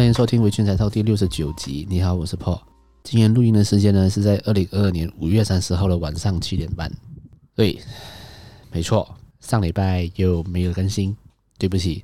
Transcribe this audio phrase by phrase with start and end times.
[0.00, 1.86] 欢迎收听《微醺宅 Talk》第六十九集。
[1.86, 2.58] 你好，我是 Paul。
[3.04, 6.90] 今天录音的时间呢是在二零二二年五月三十号的晚上七点半。
[7.54, 7.78] 对，
[8.72, 11.14] 没错，上礼拜又没有更新，
[11.58, 12.02] 对不起，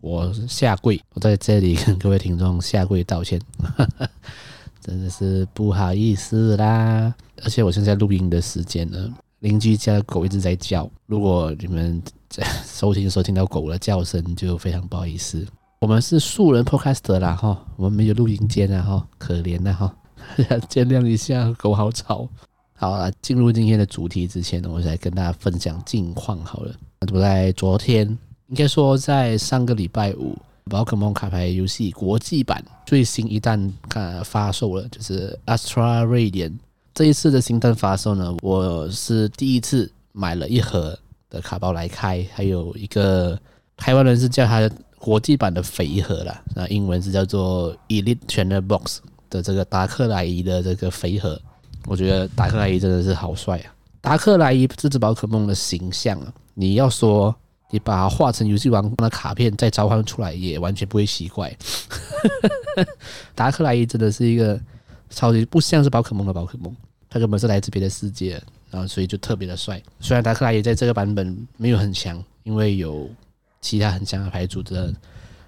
[0.00, 3.38] 我下跪，我在这里跟各位听众下跪道歉，
[4.80, 7.14] 真的是不好意思啦。
[7.42, 15.46] 而且我现在录音的时间呢，邻居家的狗一直在叫，如果你们在收听的时候听到狗的叫声，就非常不好意思。
[15.84, 19.94] 我们是素人 podcaster 啦哈，我们没有录音间啊哈，可怜呐哈，
[20.66, 22.26] 见谅一下，狗好吵。
[22.72, 26.74] 好了，进入今天的主题之前呢，我来跟大家分享近况好了。
[27.12, 28.08] 我在昨天，
[28.46, 30.34] 应该说在上个礼拜五，
[30.70, 36.50] 宝可梦卡牌游戏国际版最新一弹看发售了，就是 Astra radio。
[36.94, 40.98] 这一次的新弹发售呢，我是第一次买了一盒
[41.28, 43.38] 的卡包来开，还有一个
[43.76, 44.66] 台湾人是叫它。
[45.04, 51.38] 国际版的肥盒啦，那英文是叫做 Elite Trainer Box 的这个达克莱伊的这个肥盒，
[51.84, 53.68] 我觉得达克莱伊真的是好帅啊！
[54.00, 57.36] 达克莱伊这只宝可梦的形象啊，你要说
[57.70, 61.54] 你把它画成游戏王的卡片再召唤出来，也完全不会奇怪。
[63.36, 64.58] 达克莱伊真的是一个
[65.10, 66.74] 超级不像是宝可梦的宝可梦，
[67.10, 69.82] 它根本是来自别的世界，然后所以就特别的帅。
[70.00, 73.06] 虽然达克莱伊在这个版本没有很强，因为有。
[73.64, 74.92] 其他很强的牌组的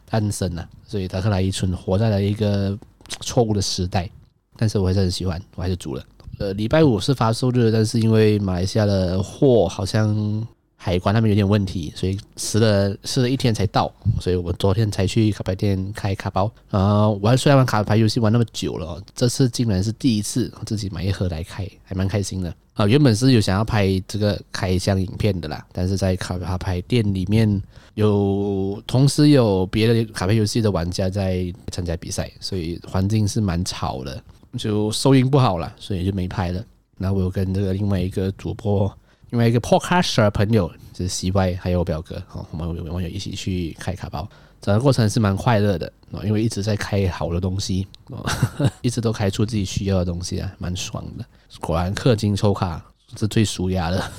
[0.08, 2.76] 诞生呢，所以达克莱伊存活在了一个
[3.20, 4.08] 错误的时代。
[4.56, 6.02] 但是我还是很喜欢，我还是组了。
[6.38, 10.46] 呃，礼拜五是发售日，但是因为马来西亚的货好像
[10.76, 13.92] 海关那边有点问题，所以迟了迟了一天才到。
[14.20, 16.50] 所以我昨天才去卡牌店开卡包。
[16.70, 22.54] 然后玩虽然玩卡牌游戏玩那么久了，这次竟然是第一次自己买一盒来开，还蛮开心的。
[22.74, 27.62] 啊，原本是有想要拍这个开箱影片的啦，但是在卡牌店里面
[27.94, 34.22] 有同时有别的卡牌游戏的玩家在参加比赛，所以环境是蛮吵的，
[34.58, 36.62] 就收音不好了，所以就没拍了。
[36.98, 38.92] 那我有跟这个另外一个主播，
[39.30, 44.28] 另外一个 Podcaster 朋友，就是 CY，还有我表哥，哦我们有网友一起去开卡包。
[44.60, 48.24] 整个过程是蛮快乐的啊，因为一直在开好的东西，哦
[48.82, 51.24] 一直都开出自己需要的东西啊，蛮爽的。
[51.60, 52.84] 果然氪金抽卡
[53.16, 54.10] 是最舒压的，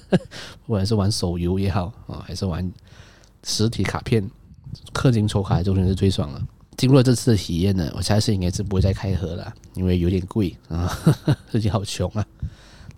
[0.66, 2.70] 不管是玩手游也好啊，还是玩
[3.44, 4.28] 实体卡片，
[4.92, 6.42] 氪金抽卡终是最爽了。
[6.76, 10.98] 经过这次的体验呢，我下次应该是不会再开盒了，因为有点贵啊，
[11.50, 12.26] 最近好穷啊，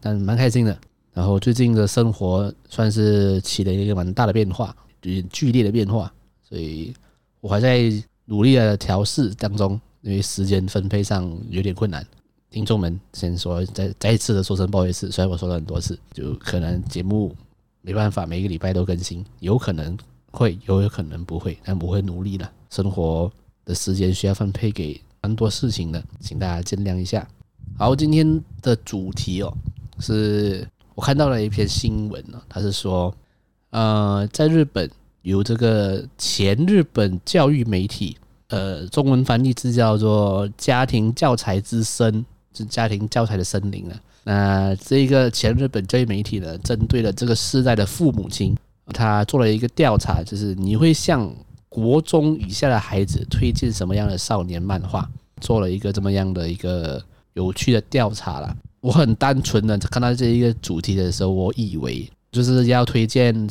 [0.01, 0.77] 但蛮开心的。
[1.13, 6.13] 然后最近的生活算是起了一个蛮大的变化，有点剧烈的变化。
[6.43, 6.95] 所以
[7.41, 7.91] 我还在
[8.25, 12.07] 努力的调试当中，因为时间分配上有点困难。
[12.51, 17.35] 听众们先说，再再一次的说声不好意思，虽然我说了很多次，就可能节目
[17.83, 19.97] 没办法每个礼拜都更新，有可能
[20.31, 22.51] 会，有有可能不会，但我会努力的。
[22.71, 23.31] 生活
[23.67, 27.29] 的时间需要分配给蛮多事情的，请大家见谅一下。
[27.77, 29.55] 好，今天的主题哦，
[30.01, 30.67] 是
[30.99, 33.15] 我看到了一篇新闻呢，他是说，
[33.71, 34.91] 呃，在日本。
[35.23, 38.17] 有这个前日本教育媒体，
[38.49, 42.25] 呃，中文翻译是叫做“家庭教材之森”，
[42.57, 44.01] 是家庭教材的森林啊。
[44.25, 48.57] 那这个前日本教育媒体呢，针对了这个世代的父母亲，
[48.87, 51.31] 他做了一个调查，就是你会向
[51.69, 55.07] 国中以下的孩子推荐什么样的少年漫画？
[55.41, 57.03] 做了一个这么样的一个
[57.35, 58.57] 有趣的调查啦。
[58.81, 63.49] 我很单纯的看到这一个主题的时候，我以为就是要推荐。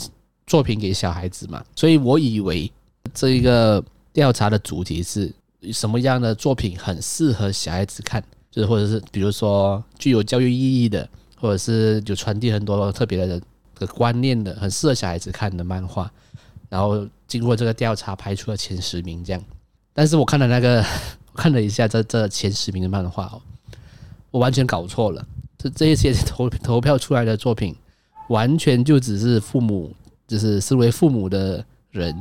[0.50, 2.72] 作品给小孩子嘛，所以我以为
[3.14, 3.84] 这一个
[4.14, 5.30] 调查的主题是
[5.74, 11.06] 什么样的作品很适合小孩子看，就是或者是比如说具有教育意义的，
[11.36, 13.42] 或者是有传递很多特别的
[13.78, 16.10] 的观念的，很适合小孩子看的漫画。
[16.70, 19.44] 然后经过这个调查排出了前十名这样，
[19.94, 20.82] 但是我看了那个，
[21.36, 23.42] 看了一下这这前十名的漫画哦，
[24.32, 25.26] 我完全搞错了，
[25.58, 27.76] 这这一些投投票出来的作品，
[28.30, 29.94] 完全就只是父母。
[30.28, 32.14] 就是身为父母的人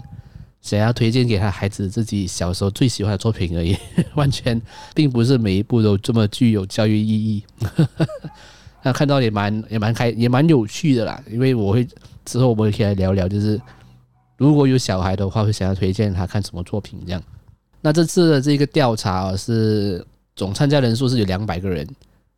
[0.62, 3.76] 想要推荐给他孩子自己小时候最喜欢的作品而已，
[4.14, 4.62] 完全
[4.94, 7.42] 并不是每一部都这么具有教育意义。
[8.84, 11.84] 那看到也蛮也蛮开也蛮有趣的啦，因为我会
[12.24, 13.60] 之后我们可以来聊聊，就是
[14.36, 17.20] 如果有小孩的话，会想要推荐他看什么作品这样。
[17.80, 21.84] 那这次的这个调查是总参加人数是有两百个人。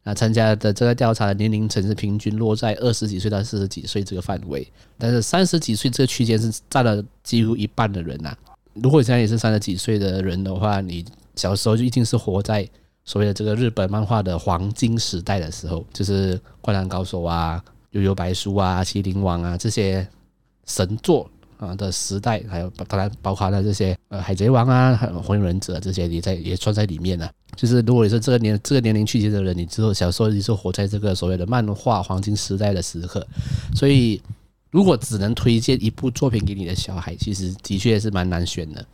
[0.09, 4.67] 那参加的这个调查的年龄层是平均落在二十几岁到四十几岁这个范围，
[4.97, 8.35] 但是三十几岁这个区间是占了几乎一半的人呐。
[8.73, 11.05] 如果你现在也是三十几岁的人的话，你
[11.37, 12.67] 小时候就一定是活在
[13.05, 20.09] 所谓的这个日本漫画的黄金时代的时候，就是《灌篮高手》啊、《幽游白书》啊、《麒麟王》啊这些
[20.65, 27.31] 神作啊的时代，还有当然包括了这些呃海贼王啊、还有火影忍者这些也在也算在里面了。
[27.57, 33.27] 就是如果你是这个年这个年龄区间的人，你之后小时候你是活在这个所谓的漫画黄金时代的时刻，
[33.75, 34.21] 所以
[34.71, 38.85] 如果只能推荐一部作品给你的小孩，其实的确是蛮难选的。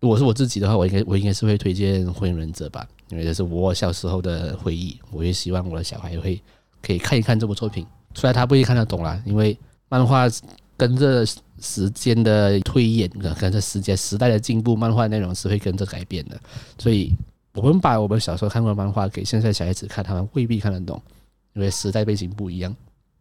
[0.00, 6.40] 如果是我自己的话，我应该我应该是会推荐火影忍者吧，因为这是我小时候的回忆，我也希望我的小孩会
[6.82, 9.56] 可以看一看这部作品，虽然他不一定看得懂啦，因为
[9.90, 10.26] 漫画
[10.80, 11.26] 跟着
[11.60, 13.06] 时间的推演，
[13.38, 16.40] 跟着时间时代的进步，漫画内容是会跟着改变的。
[16.78, 17.14] 所以，
[17.52, 21.02] 我们把我们小时候看过的漫画给现在小孩子看，他们未必看得懂，
[21.52, 22.74] 因为时代背景不一样。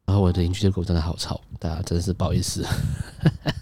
[0.06, 2.66] 然后我的邻居的狗真的好吵，大家真的是不好意思。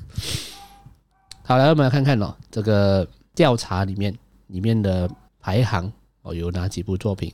[1.41, 4.15] 好，来我们来看看哦，这个调查里面
[4.45, 5.09] 里面的
[5.39, 5.91] 排行
[6.21, 7.33] 哦，有哪几部作品？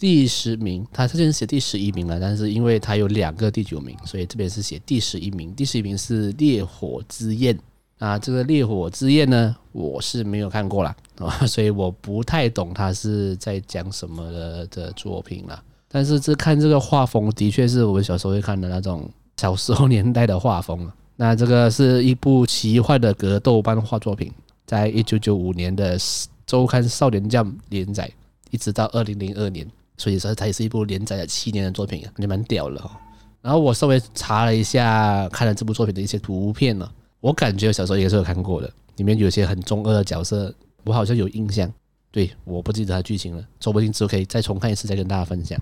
[0.00, 5.54] 第十名，他这边写第十一名了，但是因为他有两个第九名，所以这边是写第十一名。
[5.54, 7.54] 第十一名是《烈火之焰》
[7.98, 15.62] 啊，这个《烈火之焰》呢，我是没有看过啦，啊， 所以我不太懂他是在讲什么的的作品了。
[15.86, 19.06] 但是这看这个画风，的确是我们小时候会看的那种
[19.36, 20.90] 小时候年代的画风。
[21.16, 24.32] 那这个是一部奇幻的格斗漫画作品，
[24.64, 25.98] 在一九九五年的
[26.46, 28.10] 周刊少年将连载，
[28.50, 29.70] 一直到二零零二年。
[30.00, 32.90] 所以说，它也是一部连载了七年的作品啊，也蛮屌的哦。
[33.42, 38.72] 然后我稍微查了一下，看了这部作品的一些图片呢，我感觉小时候也是有看过的。
[38.96, 40.54] 里面有些很中二的角色，
[40.84, 41.70] 我好像有印象。
[42.10, 45.60] 对，我不记得它剧情了，说不定之后可以再重看一次，再跟大家分享。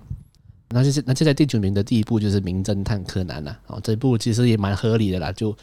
[0.69, 3.59] 那就是那现在第九名的第一部就是《名侦探柯南》了。
[3.67, 5.53] 哦，这部其实也蛮合理的啦，就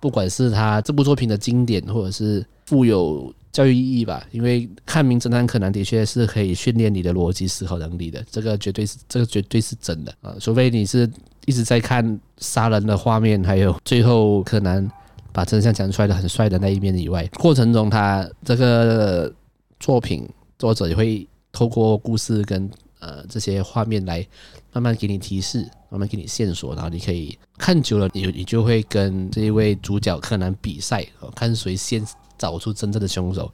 [0.00, 3.32] 不管是他这部作品的经典，或者是富有。
[3.50, 10.36] 教育意义吧，因为看《名侦探柯南》的确是可以训练你的逻辑思考能力的，这个绝对是这个绝对是真的啊！
[10.38, 11.10] 除非你是
[11.46, 14.86] 一直在看杀人的画面，还有最后柯南
[15.32, 19.32] 把真相讲出来的很帅的那一面以外，过程中他这个
[19.80, 20.28] 作品
[20.58, 24.24] 作者也会透过故事跟呃这些画面来
[24.72, 31.04] 慢慢给你提示，慢慢给你线索，然后你可以看久了，你你就会跟这一位主角柯南比赛，
[31.34, 32.04] 看谁先。
[32.38, 33.52] 找出真正的凶手，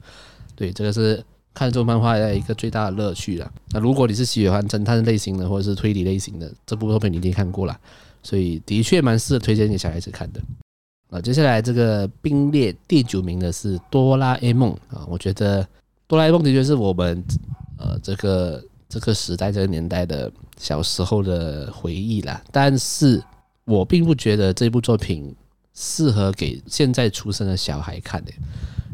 [0.55, 1.23] 对，这个是
[1.53, 3.51] 看这部漫画的一个最大的乐趣了。
[3.71, 7.77] 那如果你是喜欢侦探类型的或者是推理类型的，这部作品你一定看过了，
[8.21, 10.41] 所以的确蛮适合推荐给小孩子看的。
[11.09, 15.65] 啊，接下来这个并列第九名的是哆啦 A 梦啊，我觉得
[16.07, 17.23] 哆啦 A 梦的确是我们
[17.77, 23.23] 呃这个这个时代这个年代的小时候的回忆啦，但是
[23.65, 25.33] 我并不觉得这部作品
[25.75, 28.31] 适合给现在出生的小孩看的。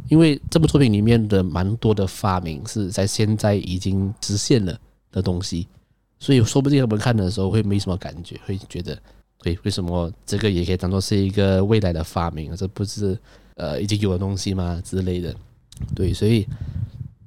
[0.10, 4.78] 因为这部作品里面的蛮多的发明是在现在已经实现了
[5.10, 5.70] 的东西，
[6.20, 9.02] 所以说不定他们看的时候会没什么感觉，会觉得，
[9.42, 12.56] 对，为什么这个也可以当做是一个未来的发明啊？
[12.58, 13.18] 这不是
[13.56, 14.82] 呃已经有的东西吗？
[14.84, 15.34] 之类的，
[15.96, 16.46] 对，所以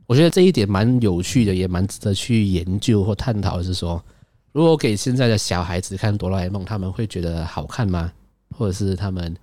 [0.07, 4.05] 我觉得这一点蛮有趣的，也蛮值得去研究或探讨是说，
[4.53, 8.13] 如果给现在的小孩子看哆啦 A 梦，他们会觉得好看吗？
[8.57, 9.37] 或者是他们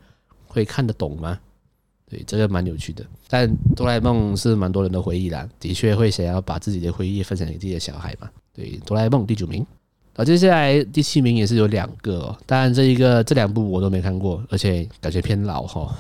[0.48, 1.40] 会看得懂吗？
[2.10, 8.30] 对，这个蛮有趣的，但哆啦 A 梦是蛮多人的回忆啦，的确会想要把自己的回忆分享给自己的小孩嘛。
[8.54, 9.66] 对，哆啦 A 梦第九名，
[10.14, 15.96] 好，接下来第七名也是有两个哦，当然这一个这两部我都没看过，而且感觉偏老哈，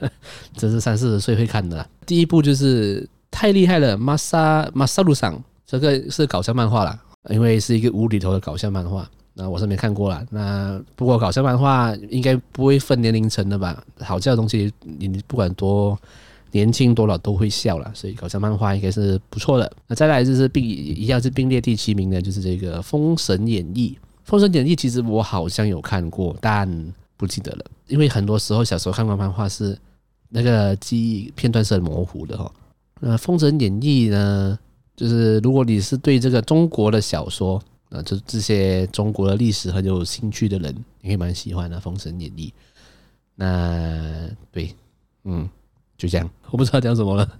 [0.56, 1.86] 这是三四十岁会看的啦。
[2.06, 9.06] 第一部就是太厉害了，玛莎玛莎路上，这个是搞笑漫画啦，因为是一个无厘头的搞笑漫画。
[9.34, 10.22] 那我是没看过啦。
[10.30, 13.82] 那不过搞笑漫画应该不会分年龄层的吧？
[14.00, 15.98] 好笑的东西，你不管多
[16.50, 17.90] 年轻多老都会笑啦。
[17.94, 19.72] 所以搞笑漫画应该是不错的。
[19.88, 23.96] 那再来就是并一样是并列第七名的，就是这个《封神演义》。
[24.28, 29.74] 《封神演义》其实我好像有看过，但不记得了，因为很多时候小时候看过漫画是
[30.28, 32.52] 那个记忆片段是很模糊的哈。
[33.00, 34.58] 那《封神演义》呢，
[34.94, 37.58] 就是如果你是对这个中国的小说。
[37.92, 42.48] 啊，就这些中国的历史很有兴趣的人，你会蛮喜欢的《封神演义》。
[43.34, 44.74] 那对，
[45.24, 45.48] 嗯，
[45.98, 47.38] 就这样，我不知道讲什么了。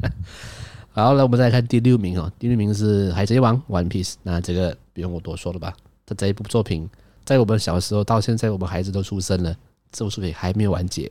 [0.92, 2.30] 好，那我们再来看第六名哦。
[2.38, 4.16] 第六名是《海贼王》（One Piece）。
[4.22, 5.74] 那这个不用我多说了吧？
[6.04, 6.88] 他这一部作品，
[7.24, 9.56] 在我们小时候到现在，我们孩子都出生了，
[9.92, 11.10] 这部作品还没有完结，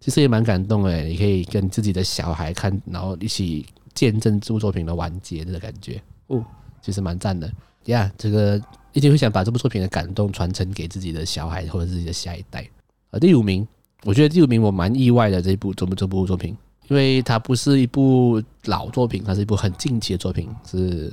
[0.00, 1.04] 其实也蛮感动诶。
[1.04, 6.44] 你可以跟自己的小孩看，然后一起见证这部作品的完结的感觉哦，
[6.82, 7.50] 其实蛮赞的。
[7.86, 8.60] 呀，这个
[8.92, 12.68] 一定会想把这部作品的感动传承给自己的小孩或者自己的下一代。
[13.10, 13.66] 啊，第五名，
[14.04, 16.56] 我觉得第五名我蛮意外的这一部这部这部作品，
[16.88, 21.10] 因为它不是一部老作品，它是一部很近期的作品，是《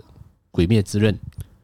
[0.52, 1.14] 鬼灭之刃》。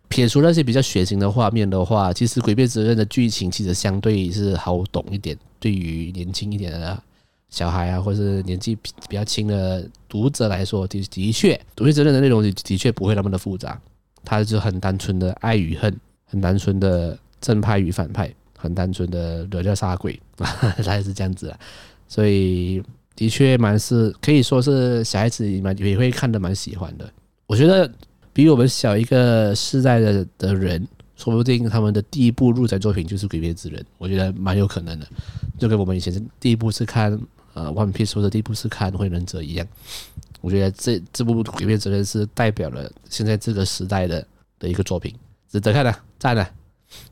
[0.08, 7.04] 撇除那些比较血腥的画面的话，其实《鬼灭之刃》的剧情其实相对是好懂一点，对于年轻一点的
[7.50, 8.76] 小孩啊，或是年纪
[9.10, 13.82] 比较轻的读者来说，的的确，鬼灭之刃的内容的确不会那么的复杂，
[14.24, 21.60] 他就很单纯的爱与恨，很单纯的正派与反派，很单纯的惹掉杀鬼， 大概是这样子啊。
[22.08, 22.82] 所以
[23.16, 27.10] 的确蛮是可以说是小孩子蛮也会看得蛮喜欢的。
[27.48, 27.92] 我觉得
[28.32, 35.08] 比我们小一个世代的的人，说不定他们的第一部入宅作品就是《鬼灭之刃》，我觉得蛮有可能的，
[35.58, 37.20] 就跟我们以前第一部是看。
[37.56, 39.68] 呃，One Piece 或者第一部是看《火影忍者》一样，
[40.44, 44.28] 我觉得这这部《鬼灭之刃》是代表了现在这个时代的
[44.60, 45.16] 的一个作品，
[45.50, 46.46] 值得看的，赞的。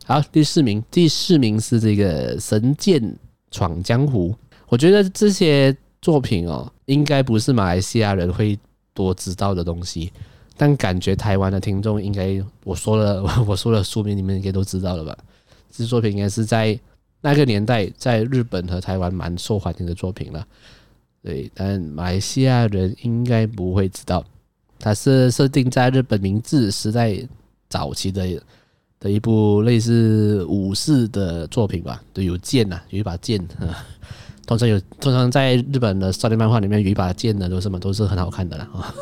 [0.06, 3.02] 好，第四名，第四名是这个《神剑
[3.50, 4.32] 闯江湖》。
[4.68, 8.60] 我觉得这些作品哦，应该不是马来西亚人会
[8.94, 10.12] 多知道的东西，
[10.58, 15.18] 但感觉台湾的听众应该，我说了， 我说了书名，你们应该都知道了吧？
[15.72, 16.78] 这作品应该是在。
[17.24, 20.44] 那个年代，在日本和台湾蛮受欢迎的作品了，
[21.24, 24.24] 对，但马来西亚人应该不会知道，
[24.80, 27.16] 它是设定在日本明治时代
[27.70, 28.42] 早期的
[29.00, 33.86] 的一部类似武士的作品吧，对，有剑呐，有一把剑啊，
[34.48, 38.96] 通常有，通常在日本的少年漫画里面有一把剑的都是什么，都是很好看的了啊。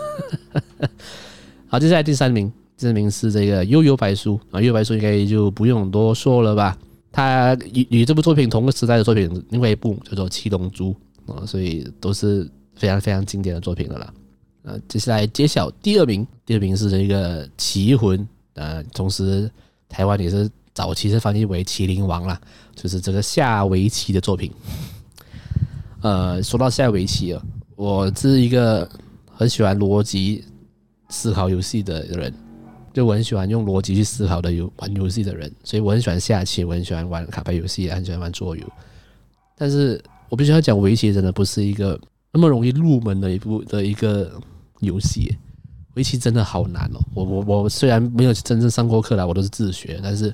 [1.67, 6.77] 好，接下来第三名，第三名是这个《幽游白书》啊，《幽游白书》应该就不用多说了吧。
[7.11, 10.91] 它与与这部作品同个时代的作品，另外一部叫做《七龙珠》
[11.45, 14.13] 所以都是非常非常经典的作品了啦。
[14.63, 18.19] 呃，接下来揭晓第二名，第二名是这个《棋魂》
[18.53, 19.49] 呃，同时
[19.87, 22.39] 台湾也是早期是翻译为《麒麟王》啦，
[22.75, 24.51] 就是这个下围棋的作品。
[26.01, 27.41] 呃，说到下围棋啊，
[27.75, 28.87] 我是一个
[29.31, 30.43] 很喜欢逻辑
[31.09, 32.33] 思考游戏的人。
[32.91, 38.63] 就我很喜欢用逻辑去思考的游玩游戏的人，所以我很喜欢下棋，我很喜欢玩卡牌游戏，很喜欢玩桌游。
[39.55, 41.99] 但是我必须要讲，围棋真的不是一个
[42.31, 44.31] 那么容易入门的一部的一个
[44.79, 45.37] 游戏。
[45.95, 46.99] 围棋真的好难哦！
[47.13, 50.33] 我我我虽然没有真正上过课啦，我都是自学，但是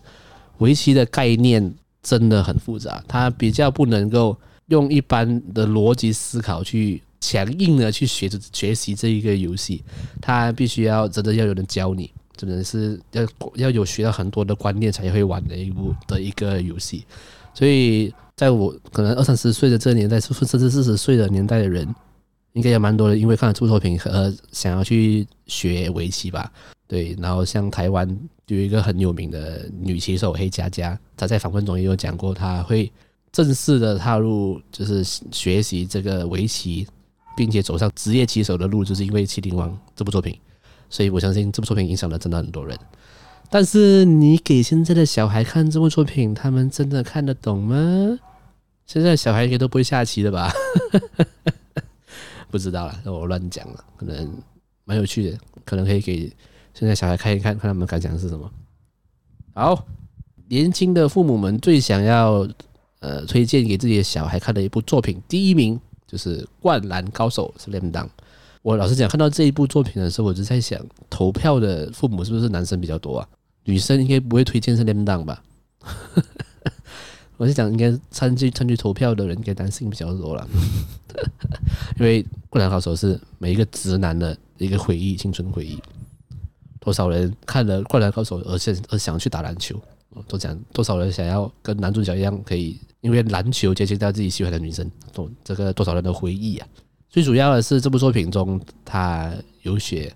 [0.60, 1.74] 围棋的概念
[2.04, 4.38] 真的很复杂，它比较不能够
[4.68, 9.84] 用一般的逻辑思考去强硬的去学着学习这一个游戏，
[10.22, 12.12] 它必须要真的要有人教你。
[12.36, 13.26] 真的是要
[13.56, 17.06] 要有学到很多的观念才会玩的一部的一个游戏，
[17.54, 21.88] 所以在我可能二三十岁的这个年代，甚至四十岁的年代的人，
[22.54, 26.52] 应该有蛮多的，因为看了这部作品和想要去学围棋吧。
[26.88, 28.08] 对，然后像台湾
[28.48, 32.92] 有一个很有名的女棋手黑佳佳，她在访问中也有讲过，她会
[33.32, 36.86] 正式的踏入就是学习这个围棋，
[37.36, 40.38] 并且走上职业棋手的路，就是因为《麒麟王》这部作品。
[40.90, 42.78] 所以我相信这部作品影响了真的很多人，
[43.56, 48.20] 但是你给现在的小孩看这部作品，他们真的看得懂吗？
[48.86, 50.52] 现在小孩应该都不会下棋的吧？
[52.52, 54.30] 不知道了，我乱讲了，可能
[54.84, 56.30] 蛮有趣的，可能可以给
[56.74, 58.52] 现在小孩看一看，看他们感想是什么。
[59.54, 59.86] 好，
[60.50, 62.46] 年轻的父母们最想要
[63.00, 68.10] 呃推荐给自己的小孩看的一部作品，第一名就是《灌篮高手》Slam Dunk。
[68.62, 70.78] 我老实讲，看到这一部作品的时候，我就在想，
[71.10, 73.30] 投票的父母是不是男生比较多啊？
[73.66, 75.44] 女生应该不会推荐是 l a m d o w n 吧？
[77.38, 80.48] 我是讲，应该参与参与投票的人，应该男性比较多了。
[82.00, 85.82] 因为《灌篮高手》是每一个直男的一个回忆，青春回忆。
[86.80, 89.82] 多少人看了《灌篮高手》而想而想去打篮球？
[90.28, 94.90] 都讲多少人想要跟男主角一样，可以因为篮球接近到自己喜欢的女生？
[95.12, 96.68] 多这个多少人的回忆啊！
[97.10, 100.14] 最主要的是这部作品中，他有血，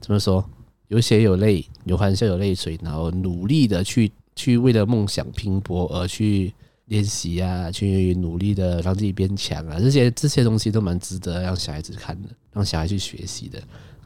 [0.00, 0.44] 怎么说？
[0.88, 6.52] 有血有泪，有欢笑有泪水，然后努力的去去为了梦想拼搏而去
[6.86, 13.60] 练习啊，去努力的让自己变强啊，这些这些东西都蛮值得让小孩子看的，让小孩去学习的。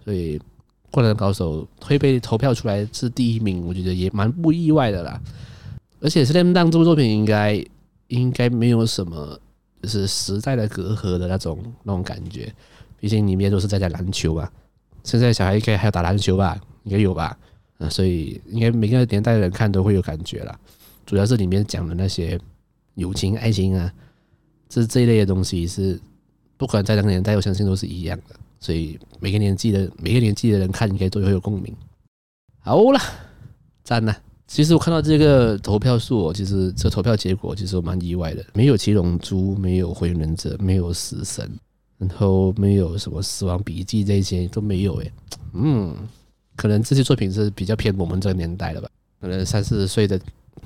[0.05, 0.39] 所以
[0.91, 5.21] 《灌篮高手》会被投票出来是第一名，我觉得也蛮不意外的啦。
[6.01, 7.65] 而且《Slam Dunk》这部作品应该
[8.09, 9.39] 应该没有什么。
[9.83, 12.53] 就是时代的隔阂的那种那种感觉，
[12.99, 14.53] 毕竟里面都是在讲篮球吧。
[15.03, 16.61] 现在小孩应该还要打篮球吧？
[16.85, 17.37] 应该有吧？
[17.79, 20.59] 啊，所以应该每个年代的人看都会有感觉啦。
[21.07, 22.39] 主要是里面讲的那些
[22.95, 23.93] 友情、爱情啊，
[24.69, 25.99] 这这一类的东西是
[26.57, 28.37] 不管在哪个年代，我相信都是一样的。
[28.61, 31.75] 所以每个年纪的每个年纪的人看，应该都会有共鸣。
[32.59, 33.01] 好了，
[33.83, 34.17] 赞了。
[34.47, 38.45] 其实我看到这个投票数，其实这投票结果其实蛮意外的。
[38.53, 41.49] 没有七龙珠，没有火影忍者，没有死神，
[41.97, 45.13] 然后没有什么死亡笔记这些都没有诶。
[45.55, 45.97] 嗯，
[46.61, 48.89] 可能这些作品是比较偏我们这个年代的吧。
[49.19, 50.21] 可能三四十岁的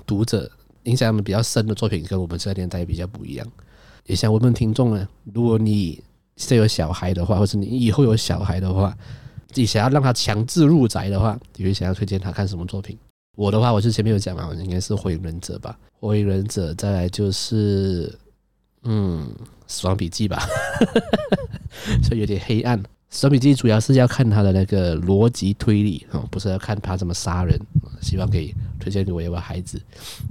[0.04, 0.50] 读者
[0.82, 3.46] 印象比较深的作品，跟我们这个年代比较不一样。
[4.06, 6.02] 也想问问听众呢，如果你
[6.36, 8.92] 现在有小孩的话，或是你以后有小孩的话，
[9.46, 12.98] 自己想要让他强制入宅的话，你会想要推荐他看什么作品？
[13.36, 18.12] 我的话，我是前面有讲嘛，我应该是《火影忍者》吧，《火影忍者》再来就是
[18.82, 19.28] 嗯，
[19.68, 20.44] 《死亡笔记》吧，
[22.02, 22.82] 所以有点黑暗。
[23.14, 27.56] 《死亡笔记》主要是要看他的那个逻辑推理，哦，不是要看他怎么杀人。
[28.02, 29.80] 希望可以推荐给我一个孩子，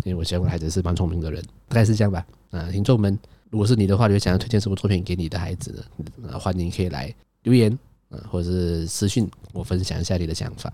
[0.04, 2.26] 因为我希望我孩子是蛮聪明的人，大概是这样吧。
[2.52, 3.18] 啊，听众们，
[3.50, 6.30] 如果是你的话，你会想要推荐什么作品给你的孩子呢？
[6.34, 7.12] 啊，欢迎可以来
[7.44, 7.72] 留言，
[8.10, 10.72] 啊，或者是私信我分享一下你的想法。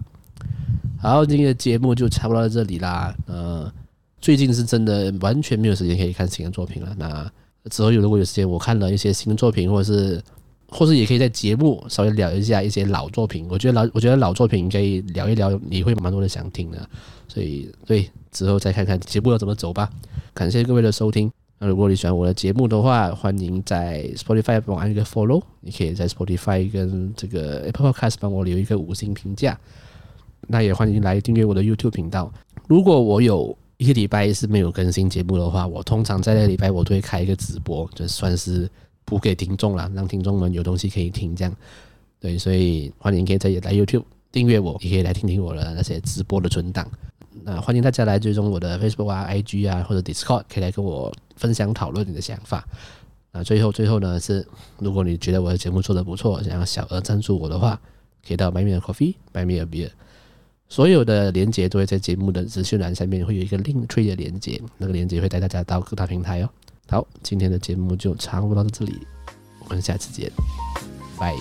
[1.00, 3.16] 好，今天的节目就差不多到这里啦。
[3.28, 3.72] 呃，
[4.20, 6.96] 最近是真的完全没有时间可以看新的作品了。
[6.98, 7.32] 那
[7.70, 10.20] 之后有如果有时间，我看了一些新的作品，或者是，
[10.70, 13.46] 或是也可以在节目稍微聊一下一些老作品。
[13.50, 16.90] 我觉得老，我觉得老作品可以聊一聊，你会蛮多人想听的。
[17.28, 19.90] 所以，对，之后再看看节目要怎么走吧。
[20.34, 21.32] 感谢各位的收听。
[21.60, 25.44] 那如果你喜欢我的节目的话，欢迎在 Spotify 帮我按一个 Follow。
[25.60, 29.60] 你可以在 Spotify 跟这个 Apple Podcast 帮我留一个五星评价。
[30.48, 32.32] 那也欢迎来订阅我的 YouTube 频道。
[32.68, 38.70] 如果我有一个礼拜是没有更新节目的话，我通常在那个礼拜我都会开一个直播，就算是
[39.10, 41.36] 补给听众啦，让听众们有东西可以听。
[41.36, 41.54] 这样，
[42.20, 46.88] 对，所以欢迎可以在来 YouTube 订阅我，也可以来听听我的那些直播的存档。
[47.44, 52.64] 那欢迎大家来追踪我的 Facebook 啊、IG 啊或者 Discord，可以来跟我分享讨论你的想法。
[53.32, 54.46] 那最后最后呢是，
[54.78, 57.80] 如果你觉得我的节目做得不错，想要小额赞助我的话，
[58.28, 59.90] 可以到 Buy Me a Coffee、Buy Me a Beer。
[60.68, 66.50] 所有的连接都会在节目的资讯栏下面会有一个 link tree 的连接，那个连接会带大家到各大平台哦。
[66.90, 69.08] 好，今天的节目就差不多到这里，
[69.60, 70.32] 我们下次见，
[71.20, 71.36] 拜。